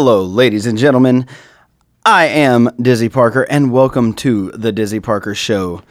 [0.00, 1.26] Hello, ladies and gentlemen.
[2.06, 5.82] I am Dizzy Parker, and welcome to the Dizzy Parker Show.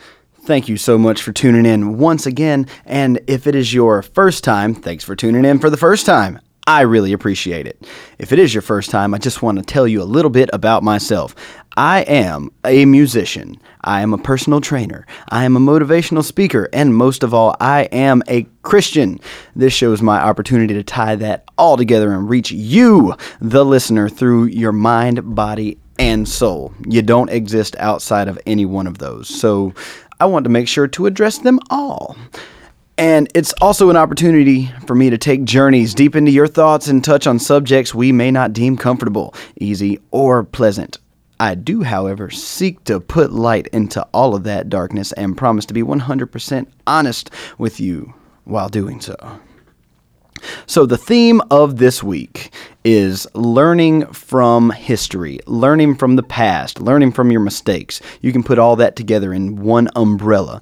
[0.44, 2.68] Thank you so much for tuning in once again.
[2.86, 6.40] And if it is your first time, thanks for tuning in for the first time.
[6.68, 7.82] I really appreciate it.
[8.20, 10.50] If it is your first time, I just want to tell you a little bit
[10.52, 11.34] about myself.
[11.78, 13.58] I am a musician.
[13.86, 15.08] I am a personal trainer.
[15.30, 16.68] I am a motivational speaker.
[16.74, 19.22] And most of all, I am a Christian.
[19.56, 24.46] This shows my opportunity to tie that all together and reach you, the listener, through
[24.46, 26.74] your mind, body, and soul.
[26.86, 29.30] You don't exist outside of any one of those.
[29.30, 29.74] So
[30.20, 32.18] I want to make sure to address them all.
[32.98, 37.04] And it's also an opportunity for me to take journeys deep into your thoughts and
[37.04, 40.98] touch on subjects we may not deem comfortable, easy, or pleasant.
[41.40, 45.76] I do, however, seek to put light into all of that darkness and promise to
[45.76, 49.16] be 100% honest with you while doing so.
[50.66, 52.52] So, the theme of this week
[52.84, 58.02] is learning from history, learning from the past, learning from your mistakes.
[58.22, 60.62] You can put all that together in one umbrella.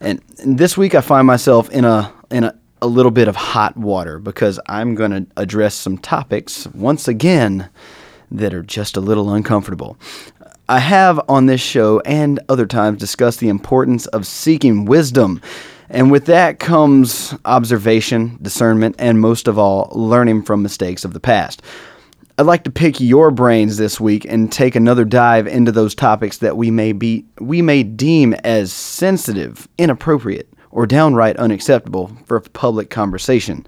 [0.00, 3.76] And this week I find myself in a in a, a little bit of hot
[3.76, 7.70] water because I'm going to address some topics once again
[8.30, 9.96] that are just a little uncomfortable.
[10.68, 15.40] I have on this show and other times discussed the importance of seeking wisdom.
[15.88, 21.20] And with that comes observation, discernment, and most of all, learning from mistakes of the
[21.20, 21.62] past.
[22.38, 26.36] I'd like to pick your brains this week and take another dive into those topics
[26.38, 32.90] that we may be we may deem as sensitive, inappropriate, or downright unacceptable for public
[32.90, 33.66] conversation.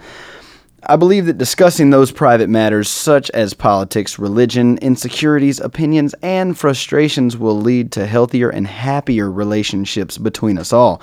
[0.82, 7.38] I believe that discussing those private matters such as politics, religion, insecurities, opinions, and frustrations
[7.38, 11.00] will lead to healthier and happier relationships between us all.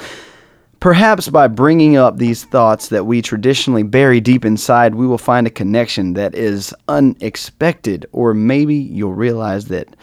[0.80, 5.48] Perhaps by bringing up these thoughts that we traditionally bury deep inside, we will find
[5.48, 9.96] a connection that is unexpected, or maybe you'll realize that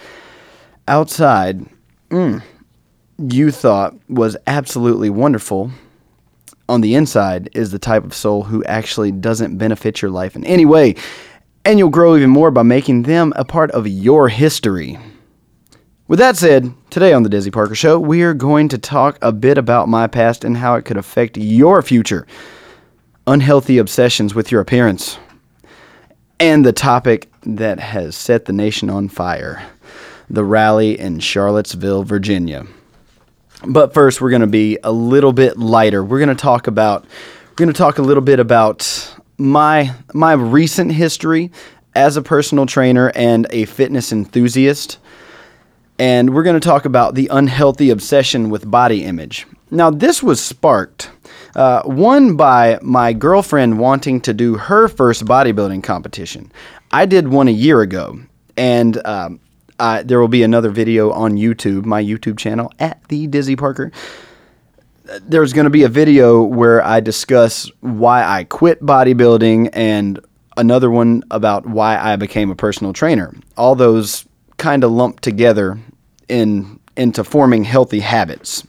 [0.88, 1.64] outside,
[2.10, 2.42] mm,
[3.18, 5.70] you thought was absolutely wonderful.
[6.68, 10.44] On the inside is the type of soul who actually doesn't benefit your life in
[10.44, 10.96] any way,
[11.64, 14.98] and you'll grow even more by making them a part of your history.
[16.12, 19.32] With that said, today on the Dizzy Parker Show, we are going to talk a
[19.32, 22.26] bit about my past and how it could affect your future.
[23.26, 25.16] Unhealthy obsessions with your appearance.
[26.38, 29.66] And the topic that has set the nation on fire
[30.28, 32.66] the rally in Charlottesville, Virginia.
[33.66, 36.04] But first, we're going to be a little bit lighter.
[36.04, 37.06] We're going to talk about
[37.48, 41.50] we're going to talk a little bit about my my recent history
[41.94, 44.98] as a personal trainer and a fitness enthusiast
[46.02, 49.46] and we're going to talk about the unhealthy obsession with body image.
[49.70, 51.12] Now, this was sparked,
[51.54, 56.50] uh, one by my girlfriend wanting to do her first bodybuilding competition.
[56.90, 58.18] I did one a year ago,
[58.56, 59.38] and um,
[59.78, 63.92] uh, there will be another video on YouTube, my YouTube channel, at the Dizzy Parker.
[65.20, 70.18] There's going to be a video where I discuss why I quit bodybuilding and
[70.56, 73.32] another one about why I became a personal trainer.
[73.56, 74.26] All those
[74.56, 75.78] kind of lumped together
[76.32, 78.66] in into forming healthy habits.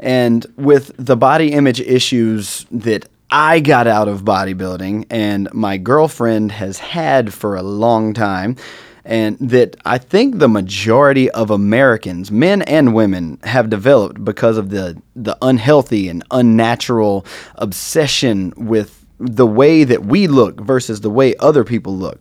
[0.00, 6.52] And with the body image issues that I got out of bodybuilding and my girlfriend
[6.52, 8.56] has had for a long time,
[9.04, 14.70] and that I think the majority of Americans, men and women, have developed because of
[14.70, 17.24] the, the unhealthy and unnatural
[17.54, 22.20] obsession with the way that we look versus the way other people look.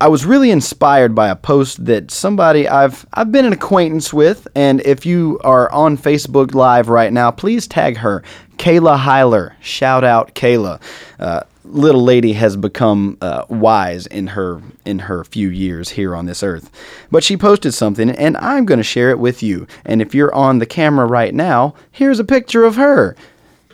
[0.00, 4.48] I was really inspired by a post that somebody I've I've been an acquaintance with,
[4.54, 8.22] and if you are on Facebook Live right now, please tag her,
[8.56, 9.52] Kayla Heiler.
[9.60, 10.80] Shout out Kayla.
[11.18, 16.24] Uh, little lady has become uh, wise in her in her few years here on
[16.24, 16.70] this earth.
[17.10, 19.66] But she posted something, and I'm going to share it with you.
[19.84, 23.16] And if you're on the camera right now, here's a picture of her.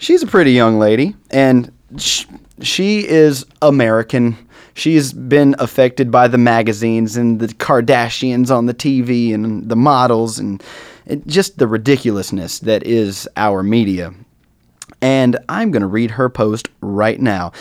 [0.01, 2.27] She's a pretty young lady, and sh-
[2.61, 4.37] she is American
[4.77, 10.39] she's been affected by the magazines and the Kardashians on the TV and the models
[10.39, 10.63] and
[11.27, 14.13] just the ridiculousness that is our media.
[15.01, 17.53] And I'm going to read her post right now.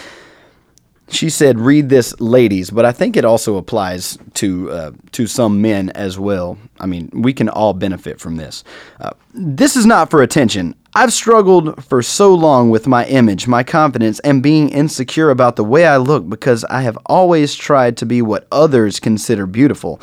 [1.08, 5.62] She said, "Read this, ladies," but I think it also applies to uh, to some
[5.62, 6.58] men as well.
[6.80, 8.64] I mean, we can all benefit from this.
[9.00, 10.74] Uh, this is not for attention.
[10.98, 15.64] I've struggled for so long with my image, my confidence, and being insecure about the
[15.66, 20.00] way I look because I have always tried to be what others consider beautiful.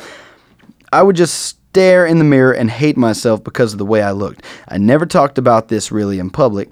[0.91, 4.11] I would just stare in the mirror and hate myself because of the way I
[4.11, 4.45] looked.
[4.67, 6.71] I never talked about this really in public,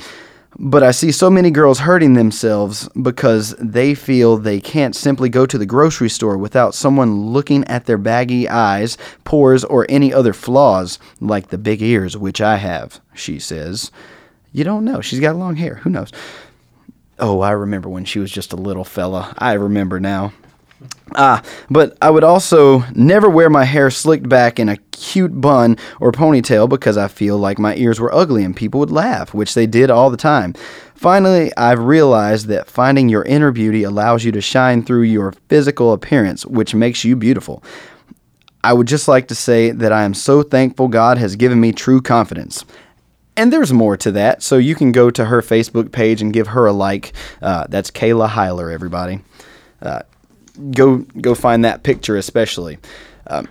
[0.60, 5.46] But I see so many girls hurting themselves because they feel they can't simply go
[5.46, 10.34] to the grocery store without someone looking at their baggy eyes, pores, or any other
[10.34, 13.92] flaws, like the big ears, which I have, she says.
[14.52, 15.00] You don't know.
[15.00, 15.76] She's got long hair.
[15.76, 16.12] Who knows?
[17.18, 19.34] Oh, I remember when she was just a little fella.
[19.38, 20.34] I remember now.
[21.14, 25.78] Ah, but I would also never wear my hair slicked back in a cute bun
[26.00, 29.54] or ponytail because I feel like my ears were ugly and people would laugh, which
[29.54, 30.54] they did all the time.
[30.96, 35.94] Finally, I've realized that finding your inner beauty allows you to shine through your physical
[35.94, 37.64] appearance, which makes you beautiful.
[38.64, 41.72] I would just like to say that I am so thankful God has given me
[41.72, 42.64] true confidence.
[43.36, 46.48] And there's more to that, so you can go to her Facebook page and give
[46.48, 47.14] her a like.
[47.42, 49.22] Uh, that's Kayla Heiler, everybody.
[49.82, 50.02] Uh,
[50.72, 52.78] go go find that picture especially.
[53.28, 53.48] Um,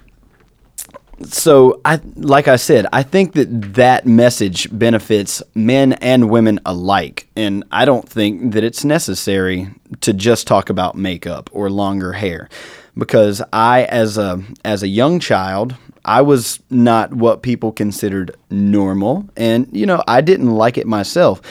[1.22, 7.28] so I like I said, I think that that message benefits men and women alike,
[7.36, 9.68] and I don't think that it's necessary
[10.00, 12.48] to just talk about makeup or longer hair,
[12.96, 19.28] because I, as a as a young child, I was not what people considered normal,
[19.36, 21.42] and you know I didn't like it myself.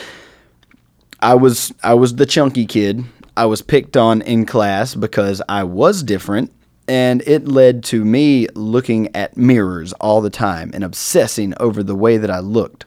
[1.20, 3.04] I was I was the chunky kid
[3.36, 6.52] I was picked on in class because I was different,
[6.88, 11.94] and it led to me looking at mirrors all the time and obsessing over the
[11.94, 12.84] way that I looked.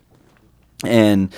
[0.86, 1.34] And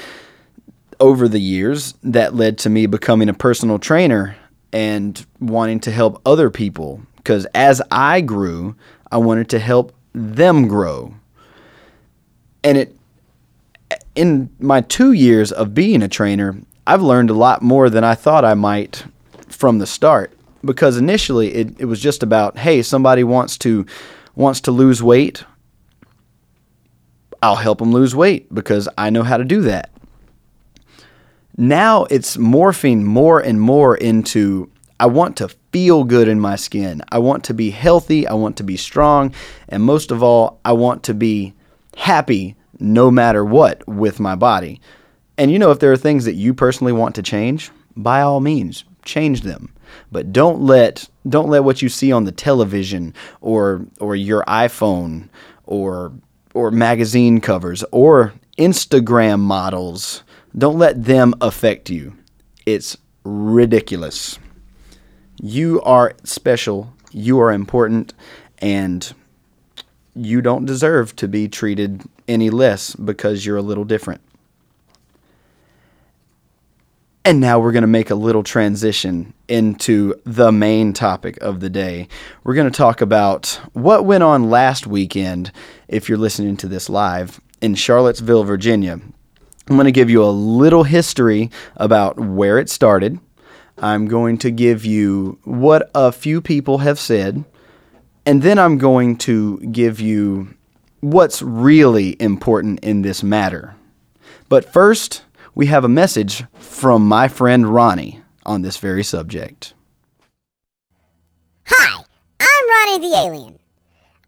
[0.99, 4.35] over the years, that led to me becoming a personal trainer
[4.73, 8.75] and wanting to help other people because as I grew,
[9.11, 11.13] I wanted to help them grow.
[12.63, 12.95] And it
[14.15, 16.57] in my 2 years of being a trainer,
[16.87, 19.05] I've learned a lot more than I thought I might
[19.49, 20.33] from the start
[20.63, 23.85] because initially it, it was just about hey somebody wants to
[24.35, 25.43] wants to lose weight
[27.45, 29.91] I'll help them lose weight because I know how to do that.
[31.55, 37.03] Now it's morphing more and more into I want to feel good in my skin.
[37.11, 38.25] I want to be healthy.
[38.25, 39.31] I want to be strong.
[39.69, 41.53] And most of all, I want to be
[41.95, 44.81] happy no matter what with my body.
[45.37, 48.39] And you know, if there are things that you personally want to change, by all
[48.39, 49.73] means, change them.
[50.11, 55.29] But don't let don't let what you see on the television or or your iPhone
[55.65, 56.13] or
[56.53, 60.23] or magazine covers or Instagram models,
[60.57, 62.15] don't let them affect you.
[62.65, 64.39] It's ridiculous.
[65.41, 68.13] You are special, you are important,
[68.59, 69.13] and
[70.15, 74.21] you don't deserve to be treated any less because you're a little different.
[77.25, 81.71] And now we're going to make a little transition into the main topic of the
[81.71, 82.07] day.
[82.43, 85.51] We're going to talk about what went on last weekend,
[85.87, 88.99] if you're listening to this live, in Charlottesville, Virginia.
[89.67, 93.19] I'm going to give you a little history about where it started.
[93.79, 97.43] I'm going to give you what a few people have said.
[98.27, 100.53] And then I'm going to give you
[100.99, 103.73] what's really important in this matter.
[104.47, 105.23] But first,
[105.55, 109.73] we have a message from my friend Ronnie on this very subject.
[111.65, 112.03] Hi,
[112.39, 113.59] I'm Ronnie the Alien.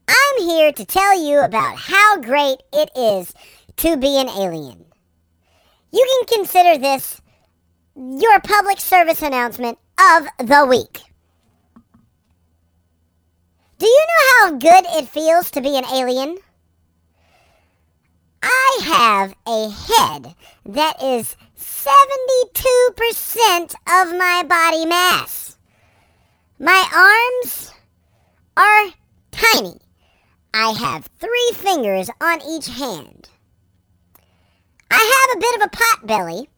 [0.08, 3.34] I'm here to tell you about how great it is
[3.76, 4.86] to be an alien.
[5.92, 7.22] You can consider this
[7.96, 11.02] your public service announcement of the week.
[13.80, 16.38] Do you know how good it feels to be an alien?
[18.50, 20.34] I have a head
[20.66, 25.58] that is 72% of my body mass.
[26.58, 27.74] My arms
[28.56, 28.94] are
[29.32, 29.82] tiny.
[30.54, 33.28] I have three fingers on each hand.
[34.90, 36.50] I have a bit of a pot belly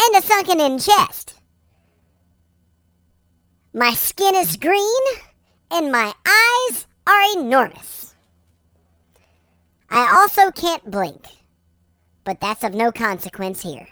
[0.00, 1.34] and a sunken in chest.
[3.72, 5.02] My skin is green
[5.70, 8.09] and my eyes are enormous.
[9.90, 11.26] I also can't blink,
[12.24, 13.88] but that's of no consequence here.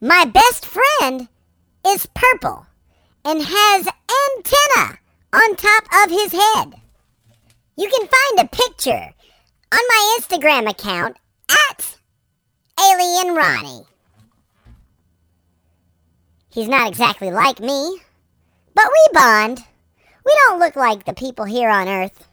[0.00, 1.28] My best friend
[1.86, 2.66] is purple
[3.24, 3.88] and has
[4.36, 4.98] antenna
[5.32, 6.74] on top of his head.
[7.76, 9.14] You can find a picture
[9.72, 11.16] on my Instagram account
[11.50, 11.96] at
[12.80, 13.84] Alien Ronnie.
[16.50, 18.00] He's not exactly like me,
[18.74, 19.64] but we bond.
[20.24, 22.27] We don't look like the people here on Earth.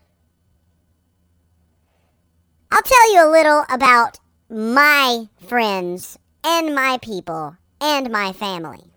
[2.86, 8.92] Tell you a little about my friends and my people and my family.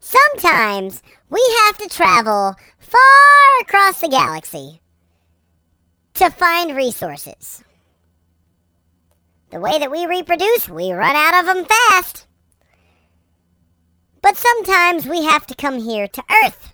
[0.00, 4.80] Sometimes we have to travel far across the galaxy
[6.14, 7.62] to find resources.
[9.50, 12.26] The way that we reproduce, we run out of them fast.
[14.22, 16.72] But sometimes we have to come here to Earth.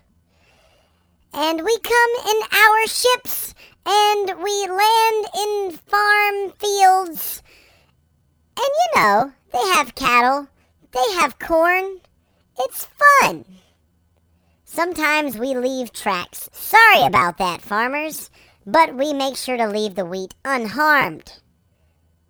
[1.34, 3.54] And we come in our ships
[3.86, 7.42] and we land in farm fields.
[8.56, 10.48] And you know, they have cattle,
[10.92, 12.00] they have corn.
[12.58, 12.86] It's
[13.20, 13.44] fun.
[14.64, 16.48] Sometimes we leave tracks.
[16.52, 18.30] Sorry about that, farmers,
[18.66, 21.40] but we make sure to leave the wheat unharmed.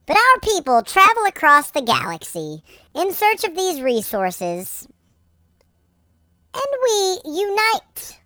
[0.07, 2.63] But our people travel across the galaxy
[2.95, 4.89] in search of these resources,
[6.55, 8.21] and we unite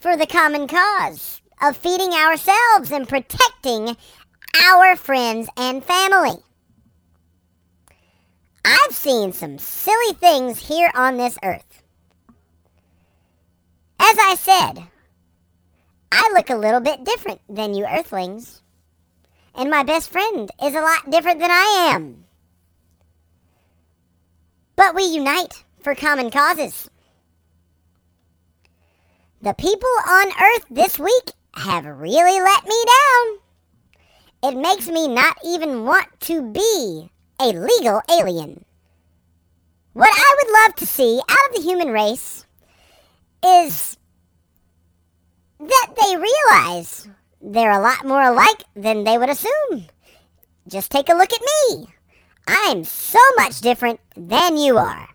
[0.00, 3.96] for the common cause of feeding ourselves and protecting
[4.64, 6.38] our friends and family.
[8.64, 11.82] I've seen some silly things here on this earth.
[14.00, 14.86] As I said,
[16.12, 18.62] I look a little bit different than you earthlings,
[19.54, 22.24] and my best friend is a lot different than I am.
[24.76, 26.90] But we unite for common causes.
[29.42, 33.38] The people on Earth this week have really let me down.
[34.52, 38.64] It makes me not even want to be a legal alien.
[39.94, 42.44] What I would love to see out of the human race
[43.44, 43.96] is
[45.60, 47.08] that they realize
[47.40, 49.86] they're a lot more alike than they would assume.
[50.66, 51.86] Just take a look at me.
[52.46, 55.08] I'm so much different than you are.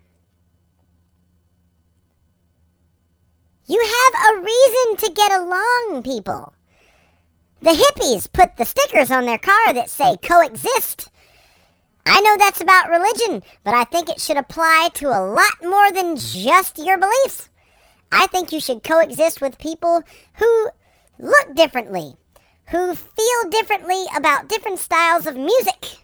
[3.70, 6.52] You have a reason to get along, people.
[7.62, 11.08] The hippies put the stickers on their car that say coexist.
[12.04, 15.92] I know that's about religion, but I think it should apply to a lot more
[15.92, 17.48] than just your beliefs.
[18.10, 20.02] I think you should coexist with people
[20.34, 20.70] who
[21.20, 22.16] look differently,
[22.70, 25.98] who feel differently about different styles of music,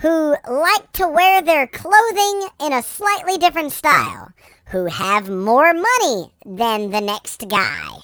[0.00, 4.32] who like to wear their clothing in a slightly different style,
[4.66, 7.98] who have more money than the next guy.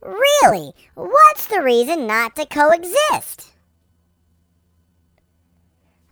[0.00, 3.52] Really, what's the reason not to coexist?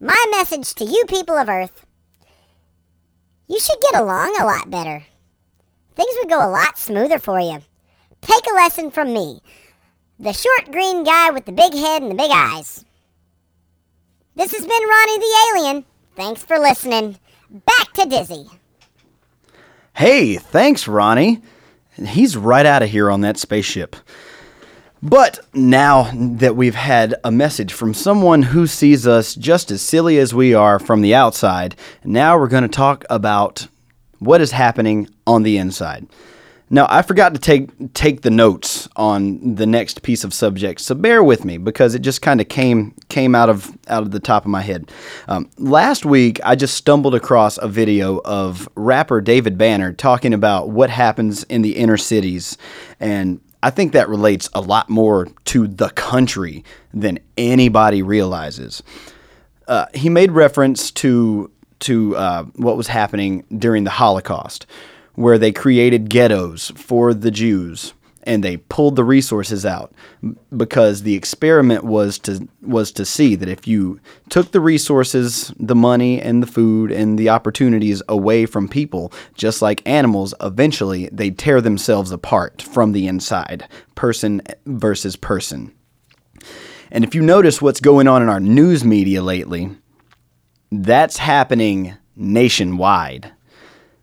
[0.00, 1.85] My message to you people of Earth
[3.52, 5.04] you should get along a lot better.
[5.94, 7.59] Things would go a lot smoother for you.
[8.23, 9.42] Take a lesson from me,
[10.18, 12.82] the short green guy with the big head and the big eyes.
[14.34, 15.84] This has been Ronnie the Alien.
[16.16, 17.18] Thanks for listening.
[17.50, 18.46] Back to Dizzy.
[19.94, 21.42] Hey, thanks, Ronnie.
[21.96, 23.94] He's right out of here on that spaceship.
[25.02, 30.16] But now that we've had a message from someone who sees us just as silly
[30.18, 33.66] as we are from the outside, now we're going to talk about
[34.18, 36.06] what is happening on the inside.
[36.74, 40.94] Now, I forgot to take take the notes on the next piece of subject, so
[40.94, 44.18] bear with me because it just kind of came came out of out of the
[44.18, 44.90] top of my head.
[45.28, 50.70] Um, last week, I just stumbled across a video of rapper David Banner talking about
[50.70, 52.56] what happens in the inner cities,
[52.98, 56.64] and I think that relates a lot more to the country
[56.94, 58.82] than anybody realizes.
[59.68, 61.50] Uh, he made reference to
[61.80, 64.66] to uh, what was happening during the Holocaust
[65.14, 69.92] where they created ghettos for the Jews and they pulled the resources out
[70.57, 75.75] because the experiment was to was to see that if you took the resources, the
[75.75, 81.31] money and the food and the opportunities away from people, just like animals, eventually they
[81.31, 85.73] tear themselves apart from the inside, person versus person.
[86.90, 89.71] And if you notice what's going on in our news media lately,
[90.71, 93.33] that's happening nationwide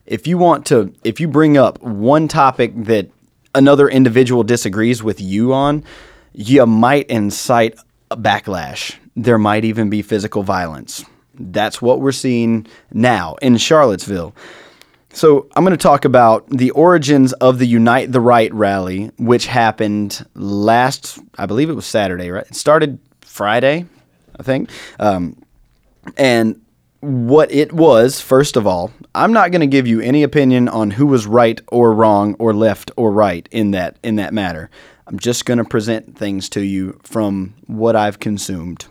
[0.09, 3.09] if you want to if you bring up one topic that
[3.55, 5.83] another individual disagrees with you on,
[6.33, 7.79] you might incite
[8.11, 8.95] a backlash.
[9.15, 11.05] There might even be physical violence.
[11.35, 14.35] That's what we're seeing now in Charlottesville.
[15.11, 19.47] So, I'm going to talk about the origins of the Unite the Right rally, which
[19.47, 22.45] happened last, I believe it was Saturday, right?
[22.45, 23.87] It started Friday,
[24.39, 24.69] I think.
[24.99, 25.41] Um,
[26.15, 26.61] and
[27.01, 28.91] what it was, first of all.
[29.15, 32.53] I'm not going to give you any opinion on who was right or wrong or
[32.53, 34.69] left or right in that in that matter.
[35.07, 38.85] I'm just going to present things to you from what I've consumed.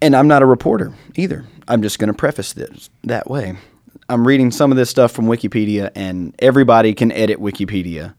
[0.00, 1.44] And I'm not a reporter either.
[1.66, 3.56] I'm just going to preface this that way.
[4.08, 8.14] I'm reading some of this stuff from Wikipedia and everybody can edit Wikipedia.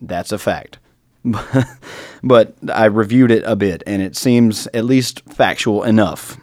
[0.00, 0.78] That's a fact.
[2.22, 6.38] but I reviewed it a bit and it seems at least factual enough.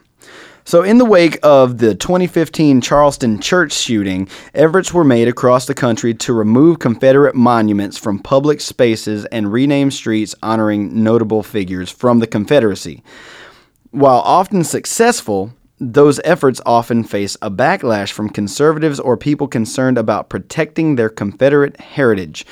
[0.66, 5.74] So, in the wake of the 2015 Charleston church shooting, efforts were made across the
[5.74, 12.20] country to remove Confederate monuments from public spaces and rename streets honoring notable figures from
[12.20, 13.04] the Confederacy.
[13.92, 20.30] While often successful, those efforts often face a backlash from conservatives or people concerned about
[20.30, 22.46] protecting their Confederate heritage.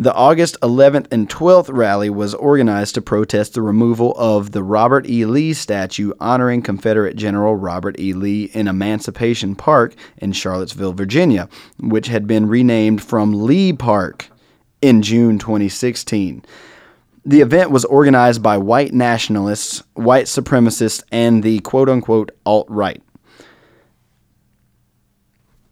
[0.00, 5.10] The August 11th and 12th rally was organized to protest the removal of the Robert
[5.10, 5.24] E.
[5.24, 8.12] Lee statue honoring Confederate General Robert E.
[8.12, 11.48] Lee in Emancipation Park in Charlottesville, Virginia,
[11.80, 14.28] which had been renamed from Lee Park
[14.80, 16.44] in June 2016.
[17.24, 23.02] The event was organized by white nationalists, white supremacists, and the quote unquote alt right.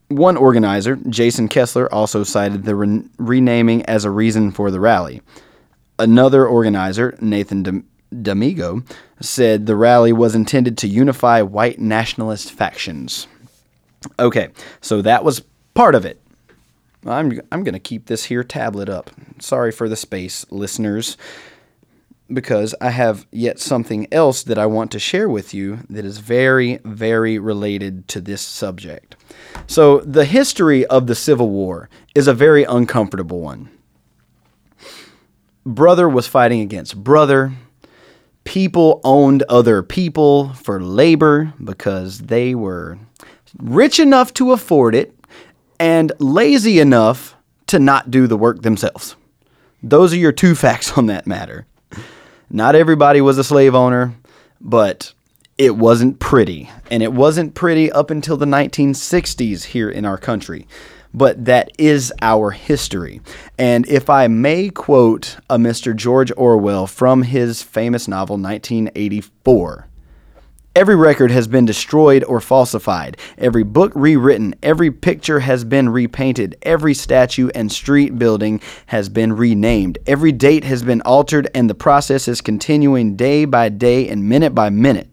[0.09, 5.21] One organizer, Jason Kessler, also cited the re- renaming as a reason for the rally.
[5.99, 8.87] Another organizer, Nathan Damigo,
[9.21, 13.27] said the rally was intended to unify white nationalist factions.
[14.19, 15.43] Okay, so that was
[15.75, 16.21] part of it.
[17.05, 19.11] I'm, I'm going to keep this here tablet up.
[19.41, 21.17] Sorry for the space, listeners,
[22.33, 26.19] because I have yet something else that I want to share with you that is
[26.19, 29.17] very, very related to this subject.
[29.67, 33.71] So, the history of the Civil War is a very uncomfortable one.
[35.65, 37.53] Brother was fighting against brother.
[38.45, 42.99] People owned other people for labor because they were
[43.59, 45.13] rich enough to afford it
[45.81, 47.35] and lazy enough
[47.67, 49.17] to not do the work themselves.
[49.83, 51.67] Those are your two facts on that matter.
[52.51, 54.15] Not everybody was a slave owner,
[54.61, 55.13] but
[55.59, 56.71] it wasn't pretty.
[56.91, 60.67] And it wasn't pretty up until the 1960s here in our country.
[61.13, 63.21] But that is our history.
[63.59, 65.97] And if I may quote a Mr.
[65.97, 69.89] George Orwell from his famous novel 1984,
[70.77, 76.55] Every record has been destroyed or falsified, every book rewritten, every picture has been repainted,
[76.61, 81.75] every statue and street building has been renamed, every date has been altered, and the
[81.75, 85.09] process is continuing day by day and minute by minute.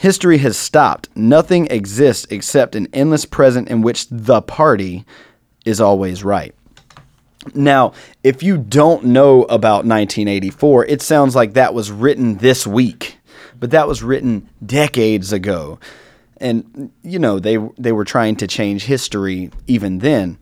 [0.00, 1.08] History has stopped.
[1.14, 5.04] Nothing exists except an endless present in which the party
[5.64, 6.52] is always right.
[7.54, 7.92] Now,
[8.24, 13.19] if you don't know about 1984, it sounds like that was written this week,
[13.60, 15.78] but that was written decades ago.
[16.38, 20.38] And you know, they they were trying to change history even then.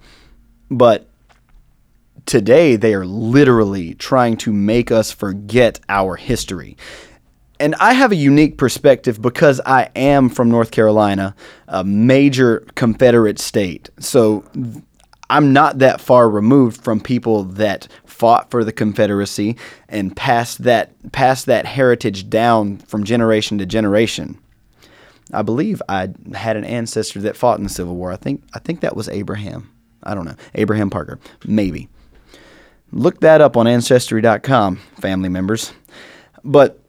[0.71, 1.09] But
[2.25, 6.77] today they are literally trying to make us forget our history
[7.61, 11.35] and I have a unique perspective because I am from North Carolina,
[11.67, 13.91] a major Confederate state.
[13.99, 14.45] So
[15.31, 19.57] I'm not that far removed from people that fought for the Confederacy
[19.89, 24.39] and passed that passed that heritage down from generation to generation.
[25.33, 28.11] I believe I had an ancestor that fought in the Civil War.
[28.11, 29.71] I think I think that was Abraham.
[30.03, 30.37] I don't know.
[30.55, 31.19] Abraham Parker.
[31.47, 31.89] Maybe.
[32.91, 35.73] Look that up on ancestry.com, family members.
[36.43, 36.81] But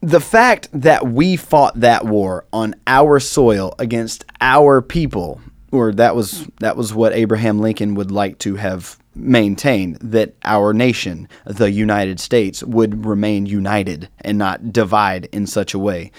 [0.00, 5.40] the fact that we fought that war on our soil against our people
[5.72, 10.72] or that was that was what Abraham Lincoln would like to have maintained that our
[10.72, 16.10] nation the United States would remain united and not divide in such a way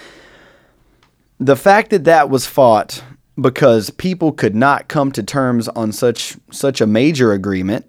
[1.40, 3.02] the fact that that was fought
[3.40, 7.88] because people could not come to terms on such such a major agreement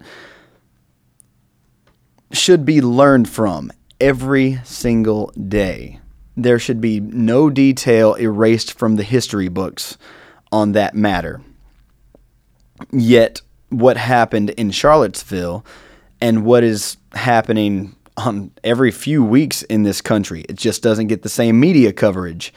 [2.32, 6.00] should be learned from every single day.
[6.36, 9.96] There should be no detail erased from the history books
[10.50, 11.40] on that matter.
[12.92, 15.64] Yet, what happened in Charlottesville
[16.20, 21.22] and what is happening on every few weeks in this country, it just doesn't get
[21.22, 22.52] the same media coverage,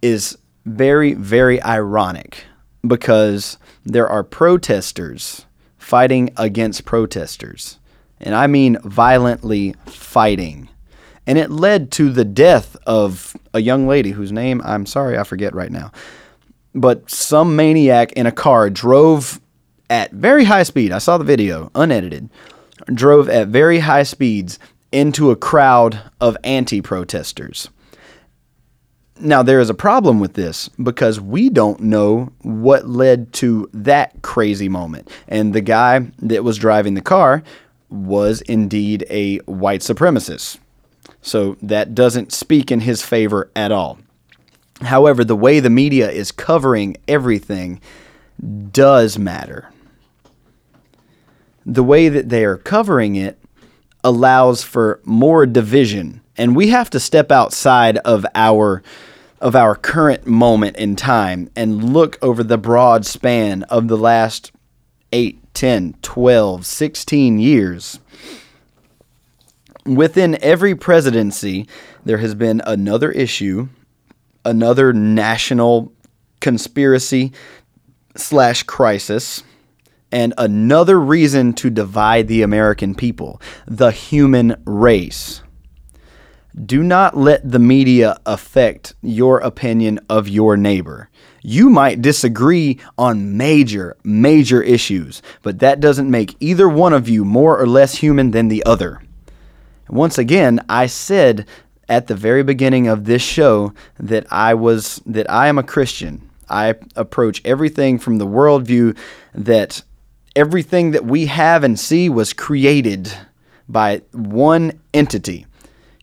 [0.00, 2.44] is very, very ironic
[2.86, 5.44] because there are protesters
[5.76, 7.78] fighting against protesters.
[8.20, 10.68] And I mean violently fighting
[11.26, 15.24] and it led to the death of a young lady whose name I'm sorry I
[15.24, 15.90] forget right now.
[16.74, 19.40] But some maniac in a car drove
[19.90, 20.92] at very high speed.
[20.92, 22.30] I saw the video, unedited.
[22.92, 24.58] Drove at very high speeds
[24.92, 27.68] into a crowd of anti-protesters.
[29.20, 34.22] Now, there is a problem with this because we don't know what led to that
[34.22, 35.08] crazy moment.
[35.28, 37.42] And the guy that was driving the car
[37.88, 40.58] was indeed a white supremacist.
[41.22, 43.98] So that doesn't speak in his favor at all.
[44.80, 47.80] However, the way the media is covering everything
[48.72, 49.70] does matter.
[51.66, 53.38] The way that they are covering it
[54.02, 58.82] allows for more division, and we have to step outside of our
[59.40, 64.52] of our current moment in time and look over the broad span of the last
[65.12, 68.00] 8, 10, 12, 16 years.
[69.84, 71.68] Within every presidency,
[72.06, 73.68] there has been another issue,
[74.46, 75.92] another national
[76.40, 77.32] conspiracy
[78.16, 79.42] slash crisis,
[80.14, 85.42] and another reason to divide the American people the human race.
[86.54, 91.10] Do not let the media affect your opinion of your neighbor.
[91.42, 97.24] You might disagree on major, major issues, but that doesn't make either one of you
[97.24, 99.02] more or less human than the other.
[99.88, 101.44] Once again, I said
[101.88, 106.30] at the very beginning of this show that I was that I am a Christian.
[106.48, 108.96] I approach everything from the worldview
[109.34, 109.82] that
[110.36, 113.12] everything that we have and see was created
[113.68, 115.46] by one entity.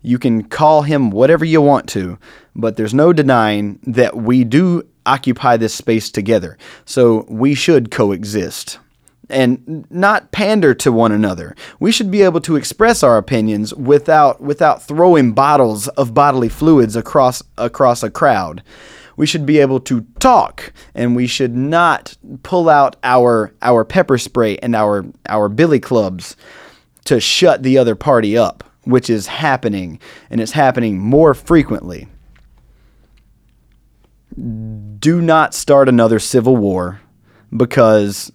[0.02, 2.18] You can call him whatever you want to,
[2.56, 6.58] but there's no denying that we do occupy this space together.
[6.86, 8.80] So we should coexist
[9.30, 11.56] and not pander to one another.
[11.80, 16.96] We should be able to express our opinions without without throwing bottles of bodily fluids
[16.96, 18.64] across across a crowd.
[19.18, 24.18] We should be able to talk and we should not pull out our our pepper
[24.18, 26.36] spray and our our billy clubs
[27.06, 32.08] to shut the other party up which is happening, and it's happening more frequently.
[35.00, 37.02] Do not start another civil war
[37.56, 38.32] because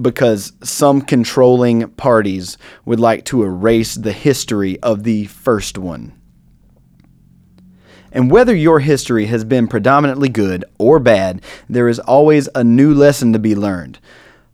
[0.00, 6.12] because some controlling parties would like to erase the history of the first one.
[8.16, 12.94] And whether your history has been predominantly good or bad, there is always a new
[12.94, 13.98] lesson to be learned.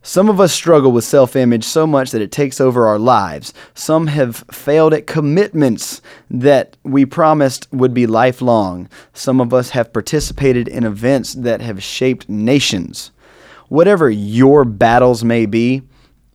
[0.03, 3.55] Some of us struggle with self image so much that it takes over our lives.
[3.72, 8.88] Some have failed at commitments that we promised would be lifelong.
[9.14, 13.12] Some of us have participated in events that have shaped nations.
[13.68, 15.83] Whatever your battles may be,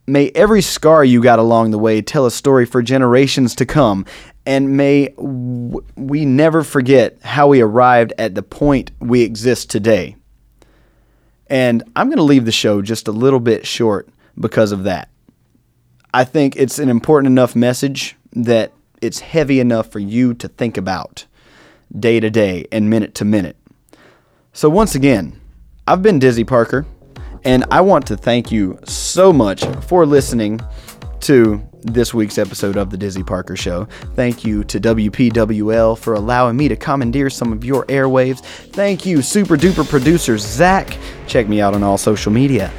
[0.08, 4.06] may every scar you got along the way tell a story for generations to come.
[4.46, 10.16] And may we never forget how we arrived at the point we exist today.
[11.48, 15.08] And I'm going to leave the show just a little bit short because of that.
[16.12, 20.76] I think it's an important enough message that it's heavy enough for you to think
[20.76, 21.26] about
[21.98, 23.56] day to day and minute to minute.
[24.52, 25.40] So, once again,
[25.86, 26.86] I've been Dizzy Parker,
[27.48, 30.60] and I want to thank you so much for listening
[31.20, 33.86] to this week's episode of The Dizzy Parker Show.
[34.14, 38.40] Thank you to WPWL for allowing me to commandeer some of your airwaves.
[38.40, 40.98] Thank you, super duper producer Zach.
[41.26, 42.70] Check me out on all social media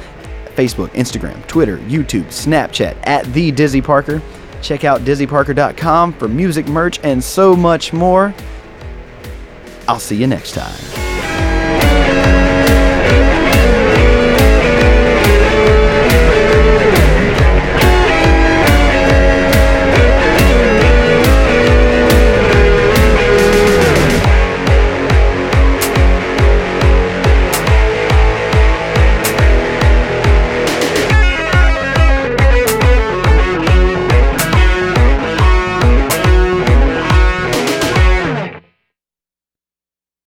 [0.54, 4.22] Facebook, Instagram, Twitter, YouTube, Snapchat at The Dizzy Parker.
[4.62, 8.32] Check out dizzyparker.com for music merch and so much more.
[9.88, 11.09] I'll see you next time.